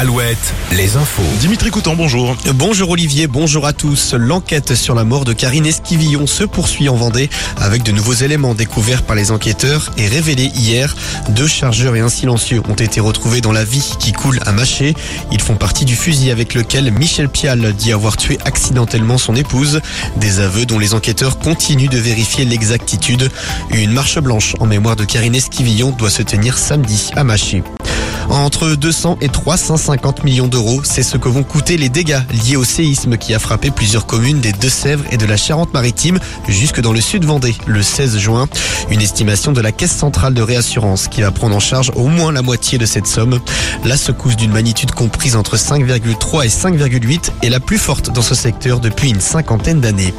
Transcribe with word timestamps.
Alouette, 0.00 0.54
les 0.76 0.96
infos. 0.96 1.24
Dimitri 1.40 1.72
Coutan, 1.72 1.96
bonjour. 1.96 2.36
Bonjour 2.54 2.90
Olivier, 2.90 3.26
bonjour 3.26 3.66
à 3.66 3.72
tous. 3.72 4.14
L'enquête 4.14 4.76
sur 4.76 4.94
la 4.94 5.02
mort 5.02 5.24
de 5.24 5.32
Karine 5.32 5.66
Esquivillon 5.66 6.28
se 6.28 6.44
poursuit 6.44 6.88
en 6.88 6.94
Vendée 6.94 7.28
avec 7.56 7.82
de 7.82 7.90
nouveaux 7.90 8.12
éléments 8.12 8.54
découverts 8.54 9.02
par 9.02 9.16
les 9.16 9.32
enquêteurs 9.32 9.90
et 9.96 10.06
révélés 10.06 10.52
hier. 10.54 10.94
Deux 11.30 11.48
chargeurs 11.48 11.96
et 11.96 12.00
un 12.00 12.08
silencieux 12.08 12.62
ont 12.68 12.74
été 12.74 13.00
retrouvés 13.00 13.40
dans 13.40 13.50
la 13.50 13.64
vie 13.64 13.96
qui 13.98 14.12
coule 14.12 14.38
à 14.46 14.52
Maché. 14.52 14.94
Ils 15.32 15.42
font 15.42 15.56
partie 15.56 15.84
du 15.84 15.96
fusil 15.96 16.30
avec 16.30 16.54
lequel 16.54 16.92
Michel 16.92 17.28
Pial 17.28 17.72
dit 17.72 17.92
avoir 17.92 18.16
tué 18.16 18.38
accidentellement 18.44 19.18
son 19.18 19.34
épouse. 19.34 19.80
Des 20.18 20.38
aveux 20.38 20.64
dont 20.64 20.78
les 20.78 20.94
enquêteurs 20.94 21.40
continuent 21.40 21.88
de 21.88 21.98
vérifier 21.98 22.44
l'exactitude. 22.44 23.32
Une 23.72 23.90
marche 23.90 24.20
blanche 24.20 24.54
en 24.60 24.66
mémoire 24.66 24.94
de 24.94 25.04
Karine 25.04 25.34
Esquivillon 25.34 25.90
doit 25.90 26.10
se 26.10 26.22
tenir 26.22 26.56
samedi 26.56 27.10
à 27.16 27.24
Maché. 27.24 27.64
Entre 28.30 28.74
200 28.74 29.18
et 29.22 29.28
350 29.30 29.87
millions 30.22 30.48
d'euros, 30.48 30.82
c'est 30.84 31.02
ce 31.02 31.16
que 31.16 31.28
vont 31.28 31.42
coûter 31.42 31.78
les 31.78 31.88
dégâts 31.88 32.20
liés 32.44 32.56
au 32.56 32.64
séisme 32.64 33.16
qui 33.16 33.32
a 33.32 33.38
frappé 33.38 33.70
plusieurs 33.70 34.04
communes 34.04 34.40
des 34.40 34.52
Deux-Sèvres 34.52 35.04
et 35.10 35.16
de 35.16 35.24
la 35.24 35.38
Charente-Maritime 35.38 36.18
jusque 36.46 36.80
dans 36.80 36.92
le 36.92 37.00
sud 37.00 37.24
Vendée 37.24 37.54
le 37.66 37.82
16 37.82 38.18
juin. 38.18 38.48
Une 38.90 39.00
estimation 39.00 39.52
de 39.52 39.62
la 39.62 39.72
Caisse 39.72 39.96
centrale 39.96 40.34
de 40.34 40.42
réassurance 40.42 41.08
qui 41.08 41.22
va 41.22 41.30
prendre 41.30 41.56
en 41.56 41.60
charge 41.60 41.90
au 41.96 42.08
moins 42.08 42.32
la 42.32 42.42
moitié 42.42 42.76
de 42.76 42.84
cette 42.84 43.06
somme. 43.06 43.40
La 43.84 43.96
secousse 43.96 44.36
d'une 44.36 44.52
magnitude 44.52 44.92
comprise 44.92 45.36
entre 45.36 45.56
5,3 45.56 46.44
et 46.44 46.48
5,8 46.48 47.30
est 47.42 47.48
la 47.48 47.60
plus 47.60 47.78
forte 47.78 48.12
dans 48.12 48.22
ce 48.22 48.34
secteur 48.34 48.80
depuis 48.80 49.08
une 49.08 49.20
cinquantaine 49.20 49.80
d'années. 49.80 50.12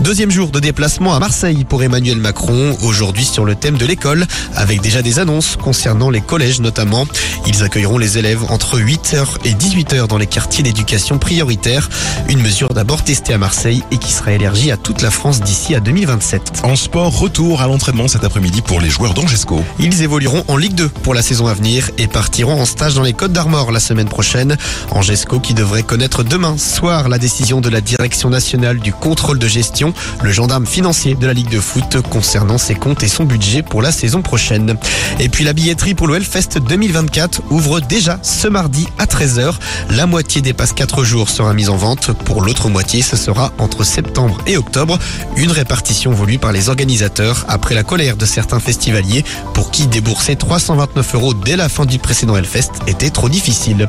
Deuxième 0.00 0.30
jour 0.30 0.50
de 0.50 0.60
déplacement 0.60 1.14
à 1.14 1.18
Marseille 1.18 1.64
pour 1.64 1.82
Emmanuel 1.82 2.18
Macron, 2.18 2.76
aujourd'hui 2.82 3.24
sur 3.24 3.44
le 3.44 3.56
thème 3.56 3.76
de 3.76 3.84
l'école, 3.84 4.26
avec 4.54 4.80
déjà 4.80 5.02
des 5.02 5.18
annonces 5.18 5.56
concernant 5.56 6.08
les 6.08 6.20
collèges 6.20 6.60
notamment. 6.60 7.06
Ils 7.46 7.64
accueilleront 7.64 7.98
les 7.98 8.16
élèves 8.16 8.44
entre 8.48 8.78
8h 8.98 9.26
et 9.44 9.52
18h 9.52 10.08
dans 10.08 10.18
les 10.18 10.26
quartiers 10.26 10.64
d'éducation 10.64 11.18
prioritaire. 11.18 11.88
Une 12.28 12.42
mesure 12.42 12.70
d'abord 12.70 13.04
testée 13.04 13.32
à 13.32 13.38
Marseille 13.38 13.84
et 13.92 13.98
qui 13.98 14.12
sera 14.12 14.32
élargie 14.32 14.72
à 14.72 14.76
toute 14.76 15.02
la 15.02 15.10
France 15.12 15.40
d'ici 15.40 15.74
à 15.76 15.80
2027. 15.80 16.62
En 16.64 16.74
sport, 16.74 17.16
retour 17.16 17.62
à 17.62 17.68
l'entraînement 17.68 18.08
cet 18.08 18.24
après-midi 18.24 18.60
pour 18.60 18.80
les 18.80 18.90
joueurs 18.90 19.14
d'Angesco. 19.14 19.62
Ils 19.78 20.02
évolueront 20.02 20.42
en 20.48 20.56
Ligue 20.56 20.74
2 20.74 20.88
pour 20.88 21.14
la 21.14 21.22
saison 21.22 21.46
à 21.46 21.54
venir 21.54 21.90
et 21.96 22.08
partiront 22.08 22.60
en 22.60 22.64
stage 22.64 22.94
dans 22.94 23.02
les 23.02 23.12
Côtes 23.12 23.32
d'Armor 23.32 23.70
la 23.70 23.78
semaine 23.78 24.08
prochaine. 24.08 24.56
Angesco 24.90 25.38
qui 25.38 25.54
devrait 25.54 25.84
connaître 25.84 26.24
demain 26.24 26.58
soir 26.58 27.08
la 27.08 27.18
décision 27.18 27.60
de 27.60 27.68
la 27.68 27.80
Direction 27.80 28.30
nationale 28.30 28.80
du 28.80 28.92
contrôle 28.92 29.38
de 29.38 29.46
gestion, 29.46 29.94
le 30.22 30.32
gendarme 30.32 30.66
financier 30.66 31.14
de 31.14 31.26
la 31.26 31.34
Ligue 31.34 31.50
de 31.50 31.60
foot 31.60 31.98
concernant 32.10 32.58
ses 32.58 32.74
comptes 32.74 33.04
et 33.04 33.08
son 33.08 33.24
budget 33.24 33.62
pour 33.62 33.80
la 33.80 33.92
saison 33.92 34.22
prochaine. 34.22 34.76
Et 35.20 35.28
puis 35.28 35.44
la 35.44 35.52
billetterie 35.52 35.94
pour 35.94 36.08
le 36.08 36.16
Hellfest 36.16 36.58
2024 36.58 37.42
ouvre 37.50 37.80
déjà 37.80 38.18
ce 38.22 38.48
mardi 38.48 38.87
à 38.98 39.06
13h. 39.06 39.54
La 39.90 40.06
moitié 40.06 40.40
des 40.40 40.52
passes 40.52 40.72
4 40.72 41.04
jours 41.04 41.28
sera 41.28 41.54
mise 41.54 41.68
en 41.68 41.76
vente. 41.76 42.12
Pour 42.24 42.42
l'autre 42.42 42.68
moitié, 42.68 43.02
ce 43.02 43.16
sera 43.16 43.52
entre 43.58 43.84
septembre 43.84 44.38
et 44.46 44.56
octobre. 44.56 44.98
Une 45.36 45.50
répartition 45.50 46.12
voulue 46.12 46.38
par 46.38 46.52
les 46.52 46.68
organisateurs 46.68 47.44
après 47.48 47.74
la 47.74 47.82
colère 47.82 48.16
de 48.16 48.26
certains 48.26 48.60
festivaliers 48.60 49.24
pour 49.54 49.70
qui 49.70 49.86
débourser 49.86 50.36
329 50.36 51.14
euros 51.14 51.34
dès 51.34 51.56
la 51.56 51.68
fin 51.68 51.86
du 51.86 51.98
précédent 51.98 52.36
Hellfest 52.36 52.70
était 52.86 53.10
trop 53.10 53.28
difficile. 53.28 53.88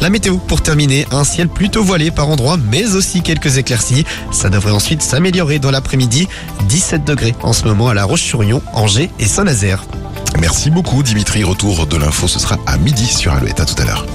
La 0.00 0.10
météo 0.10 0.38
pour 0.38 0.62
terminer, 0.62 1.06
un 1.10 1.24
ciel 1.24 1.48
plutôt 1.48 1.82
voilé 1.82 2.10
par 2.10 2.28
endroits 2.28 2.56
mais 2.56 2.94
aussi 2.94 3.22
quelques 3.22 3.58
éclaircies. 3.58 4.04
Ça 4.30 4.48
devrait 4.48 4.72
ensuite 4.72 5.02
s'améliorer 5.02 5.58
dans 5.58 5.70
l'après-midi. 5.70 6.28
17 6.68 7.04
degrés 7.04 7.34
en 7.42 7.52
ce 7.52 7.64
moment 7.64 7.88
à 7.88 7.94
La 7.94 8.04
Roche-sur-Yon, 8.04 8.62
Angers 8.72 9.10
et 9.18 9.26
Saint-Nazaire. 9.26 9.84
Merci 10.40 10.70
beaucoup 10.70 11.02
Dimitri. 11.02 11.42
Retour 11.44 11.86
de 11.86 11.96
l'info, 11.96 12.28
ce 12.28 12.38
sera 12.38 12.58
à 12.66 12.76
midi 12.78 13.06
sur 13.06 13.32
Alouette. 13.32 13.62
Tout 13.66 13.82
à 13.82 13.84
l'heure. 13.84 14.06